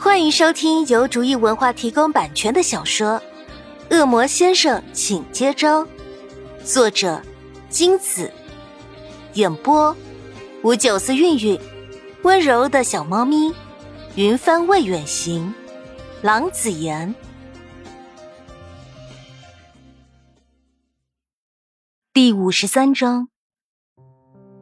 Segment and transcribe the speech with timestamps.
[0.00, 3.20] 欢迎收听由竹意文化提供版权的小说
[3.96, 5.84] 《恶魔先生，请接招》，
[6.64, 7.20] 作者
[7.68, 8.32] 金子，
[9.34, 9.94] 演播
[10.62, 11.60] 五九四韵韵，
[12.22, 13.52] 温柔的小猫咪，
[14.14, 15.52] 云帆未远行，
[16.22, 17.12] 郎子言。
[22.12, 23.28] 第五十三章，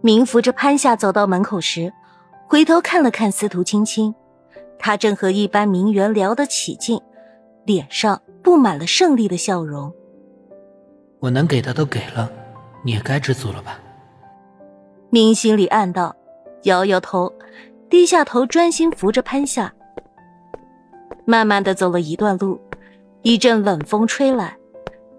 [0.00, 1.92] 明扶着潘夏走到门口时，
[2.48, 4.14] 回头看了看司徒青青。
[4.78, 7.00] 他正和一班名媛聊得起劲，
[7.64, 9.92] 脸上布满了胜利的笑容。
[11.18, 12.30] 我能给的都给了，
[12.84, 13.80] 你也该知足了吧？
[15.10, 16.14] 明心里暗道，
[16.64, 17.32] 摇摇头，
[17.88, 19.72] 低下头专心扶着潘夏。
[21.24, 22.60] 慢慢的走了一段路，
[23.22, 24.56] 一阵冷风吹来，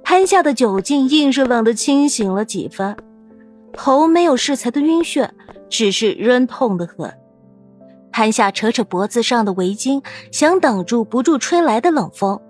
[0.04, 2.96] 潘夏的酒劲硬是冷的清醒了几分，
[3.74, 5.30] 头没有适才的晕眩，
[5.68, 7.14] 只是仍痛得很。
[8.18, 12.42] 潘夏扯扯脖子上的围巾，想挡住不住吹来的冷风。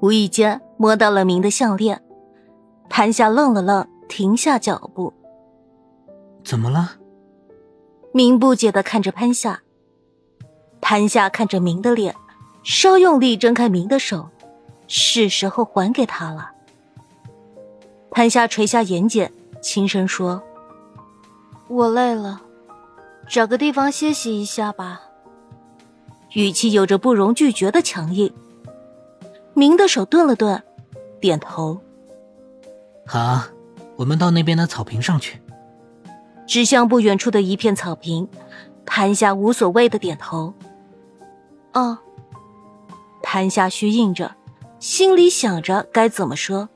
[0.00, 2.02] 无意间摸到了明的项链，
[2.88, 5.12] 潘夏愣了愣，停下脚步。
[6.42, 6.92] 怎么了？
[8.14, 9.60] 明不解的看着潘夏。
[10.80, 12.16] 潘夏看着明的脸，
[12.62, 14.30] 稍用力挣开明的手，
[14.88, 16.52] 是时候还给他了。
[18.10, 19.28] 潘夏垂下眼睑，
[19.60, 20.42] 轻声说
[21.68, 22.40] ：“我累了。”
[23.28, 25.02] 找个地方歇息一下吧。
[26.32, 28.32] 语气有着不容拒绝的强硬。
[29.54, 30.62] 明的手顿了顿，
[31.20, 31.80] 点头。
[33.06, 33.42] 好，
[33.96, 35.40] 我们到那边的草坪上去。
[36.46, 38.28] 指向不远处的一片草坪，
[38.84, 40.52] 潘夏无所谓的点头。
[41.72, 41.98] 哦。
[43.22, 44.36] 潘夏虚应着，
[44.78, 46.68] 心里想着该怎么说。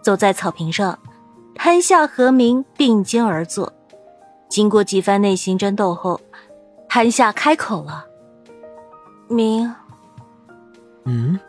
[0.00, 0.98] 走在草坪上，
[1.54, 3.72] 潘夏和明并肩而坐。
[4.52, 6.20] 经过几番内心争斗后，
[6.86, 8.04] 潘夏开口了
[9.26, 9.74] ：“明。”
[11.06, 11.40] 嗯。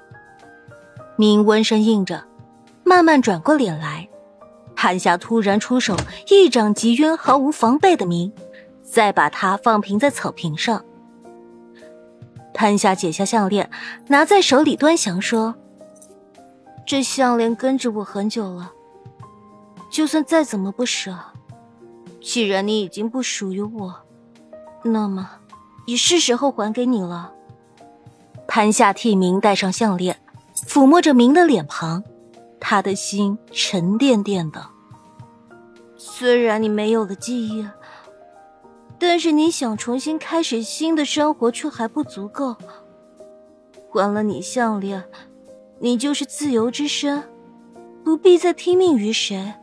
[1.18, 2.24] 明温声应着，
[2.86, 4.08] 慢慢转过脸来。
[4.74, 5.98] 潘夏突然出手，
[6.30, 8.32] 一掌击晕毫无防备的明，
[8.82, 10.86] 再把他放平在草坪上。
[12.54, 13.70] 潘夏解下项链，
[14.08, 15.56] 拿在手里端详说
[16.88, 18.72] ：“这项链跟着我很久了，
[19.92, 21.14] 就算再怎么不舍。”
[22.24, 23.94] 既然你已经不属于我，
[24.82, 25.30] 那么
[25.86, 27.34] 也是时候还给你了。
[28.48, 30.22] 潘夏替明戴上项链，
[30.56, 32.02] 抚摸着明的脸庞，
[32.62, 34.66] 他的心沉甸甸的。
[35.98, 37.68] 虽然你没有了记忆，
[38.98, 42.56] 但是你想重新开始新的生活却还不足够。
[43.92, 45.04] 还了你项链，
[45.80, 47.22] 你就是自由之身，
[48.04, 49.54] 不必再听命于谁。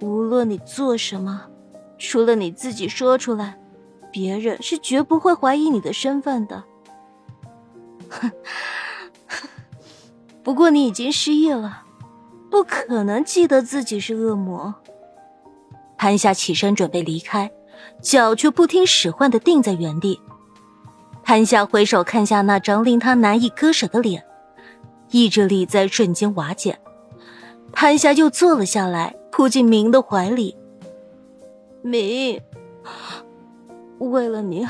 [0.00, 1.46] 无论你做什么。
[1.98, 3.58] 除了你自己说出来，
[4.12, 6.64] 别人是绝不会怀疑你的身份的。
[8.08, 8.30] 哼，
[10.42, 11.82] 不过你已经失忆了，
[12.50, 14.74] 不可能记得自己是恶魔。
[15.98, 17.50] 潘夏起身准备离开，
[18.02, 20.20] 脚却不听使唤的定在原地。
[21.24, 24.24] 潘夏回首看下那张令他难以割舍的脸，
[25.10, 26.78] 意志力在瞬间瓦解。
[27.72, 30.56] 潘夏又坐了下来，扑进明的怀里。
[31.86, 32.40] 明，
[33.98, 34.66] 为了你，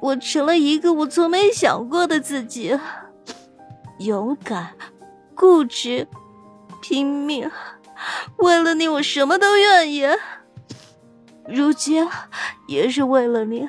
[0.00, 2.78] 我成了一个我从没想过的自己，
[3.98, 4.74] 勇敢、
[5.34, 6.08] 固执、
[6.82, 7.50] 拼命。
[8.38, 10.06] 为了你，我什么都愿意。
[11.46, 12.08] 如今，
[12.66, 13.68] 也是为了你，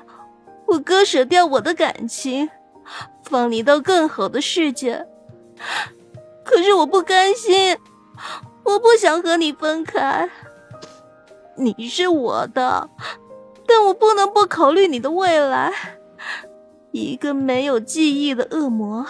[0.67, 2.49] 我割舍掉我的感情，
[3.23, 5.05] 放你到更好的世界。
[6.43, 7.77] 可是我不甘心，
[8.63, 10.29] 我不想和你分开。
[11.57, 12.89] 你是我的，
[13.66, 15.71] 但我不能不考虑你的未来。
[16.91, 19.05] 一个没有记忆的恶魔，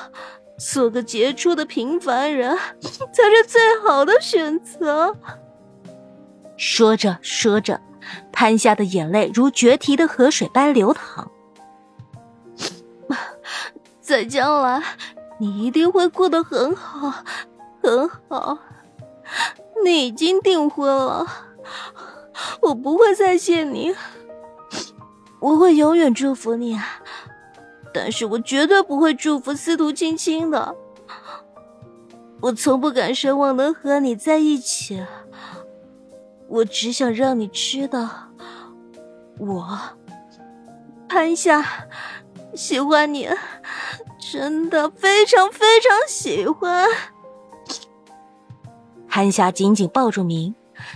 [0.57, 5.15] 做个杰出的平凡人，才是最好的选择。
[6.57, 7.79] 说着说着，
[8.31, 11.29] 潘夏的眼泪如决堤的河水般流淌。
[14.01, 14.81] 在将来，
[15.39, 17.23] 你一定会过得很好，
[17.83, 18.57] 很好。
[19.83, 21.27] 你已经订婚了。
[22.61, 23.93] 我不会再见你，
[25.39, 26.79] 我会永远祝福你，
[27.93, 30.75] 但是我绝对不会祝福司徒青青的。
[32.41, 35.03] 我从不敢奢望能和你在一起，
[36.47, 38.09] 我只想让你知道，
[39.39, 39.79] 我
[41.07, 41.87] 潘夏
[42.53, 43.29] 喜欢你，
[44.31, 46.87] 真的非常非常喜欢。
[49.07, 50.53] 潘夏紧紧抱住明。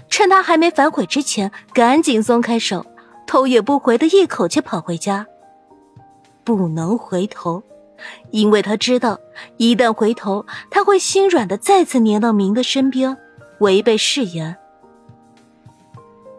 [0.09, 2.85] 趁他还没反悔之前，赶紧松开手，
[3.25, 5.25] 头也不回的一口气跑回家。
[6.43, 7.61] 不能回头，
[8.31, 9.19] 因为他知道，
[9.57, 13.15] 一旦回头，他会心软的再次粘到明的身边，
[13.59, 14.55] 违背誓言。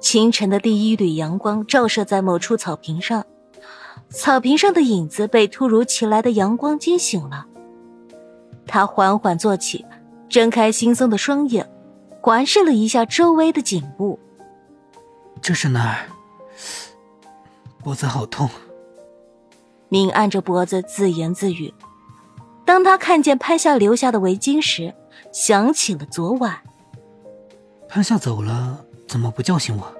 [0.01, 3.25] 清晨的第一缕阳光照射在某处草坪上，
[4.09, 7.47] 草坪上的影子被突如其来的阳光惊醒了。
[8.67, 9.85] 他缓缓坐起，
[10.29, 11.71] 睁开惺忪的双眼，
[12.21, 14.19] 环视了一下周围的景物。
[15.41, 16.07] 这是哪儿？
[17.83, 18.49] 脖子好痛。
[19.89, 21.73] 明按着脖子自言自语。
[22.65, 24.95] 当他看见潘夏留下的围巾时，
[25.33, 26.59] 想起了昨晚。
[27.89, 28.85] 潘夏走了。
[29.09, 29.93] 怎么不叫醒我？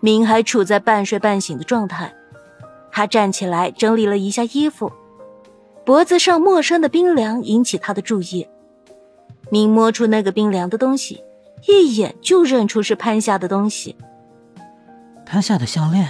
[0.00, 2.10] 明还处在半睡半醒的状态，
[2.90, 4.90] 他站起来整理了一下衣服，
[5.84, 8.48] 脖子上陌生的冰凉引起他的注意。
[9.52, 11.22] 明摸出那个冰凉的东西，
[11.68, 13.94] 一眼就认出是潘夏的东西。
[15.26, 16.08] 潘夏的项链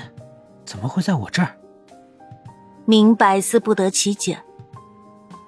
[0.64, 1.56] 怎么会在我这儿？
[2.84, 4.38] 明百思不得其解。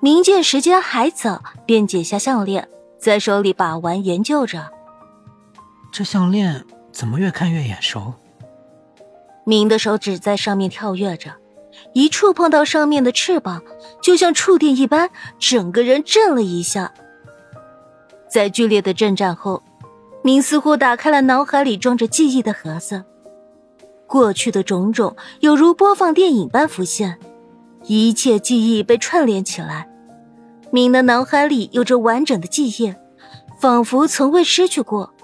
[0.01, 2.69] 明见时间还早，便解下项链，
[2.99, 4.73] 在手里把玩研究着。
[5.93, 8.13] 这项链怎么越看越眼熟？
[9.45, 11.31] 明的手指在上面跳跃着，
[11.93, 13.63] 一触碰到上面的翅膀，
[14.03, 15.09] 就像触电一般，
[15.39, 16.93] 整个人震了一下。
[18.35, 19.63] 在剧烈的震颤后，
[20.25, 23.05] 明似乎打开了脑海里装着记忆的盒子，
[24.09, 27.17] 过去的种种有如播放电影般浮现，
[27.85, 29.89] 一切记忆被串联起来。
[30.73, 32.93] 明的脑海里有着完整的记忆，
[33.61, 35.15] 仿佛从未失去过。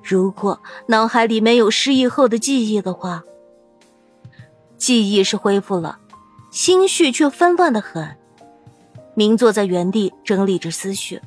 [0.00, 3.24] 如果脑海里没有失忆后的记忆的话，
[4.76, 5.98] 记忆是恢复了，
[6.52, 8.16] 心绪却纷乱的很。
[9.14, 11.20] 明坐在原地整理着思绪，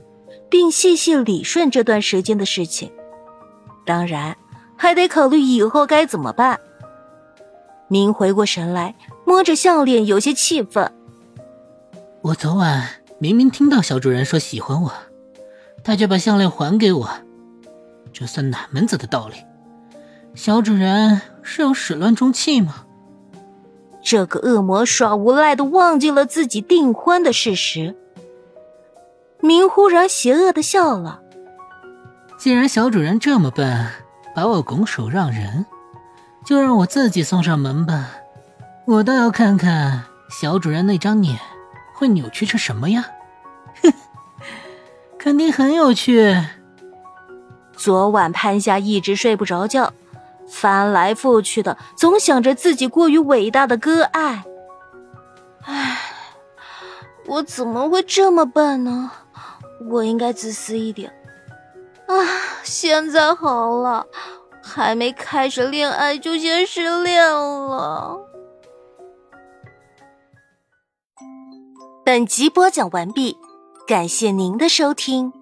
[0.51, 2.91] 并细细理顺这段时间的事情，
[3.85, 4.35] 当然
[4.75, 6.59] 还得考虑以后该怎么办。
[7.87, 8.93] 明回过神来，
[9.25, 10.91] 摸着项链，有些气愤。
[12.21, 12.87] 我昨晚
[13.17, 14.91] 明明听到小主人说喜欢我，
[15.83, 17.09] 他却把项链还给我。
[18.11, 19.35] 这算哪门子的道理？
[20.35, 22.85] 小主人是要始乱终弃吗？
[24.03, 27.95] 这个恶魔耍无赖的忘记了自己订婚的事实。
[29.41, 31.19] 明忽然邪恶的笑了。
[32.37, 33.87] 既然小主人这么笨，
[34.35, 35.65] 把我拱手让人，
[36.45, 38.11] 就让我自己送上门吧。
[38.85, 41.39] 我倒要看看小主人那张脸
[41.93, 43.03] 会扭曲成什么样。
[43.83, 43.93] 哼，
[45.19, 46.35] 肯定很有趣。
[47.73, 49.93] 昨晚潘夏一直睡不着觉，
[50.47, 54.43] 翻来覆去的，总想着自己过于伟大的割爱。
[55.63, 55.99] 唉，
[57.27, 59.11] 我怎么会这么笨呢？
[59.89, 61.11] 我应该自私一点。
[62.07, 62.15] 啊，
[62.63, 64.05] 现在好了，
[64.61, 68.19] 还没开始恋爱就先失恋了。
[72.03, 73.37] 本集播讲完毕，
[73.87, 75.40] 感谢您的收听。